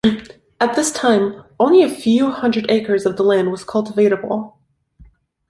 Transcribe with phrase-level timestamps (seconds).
[0.59, 4.53] At this time only a few hundred acres of the land was cultivatable.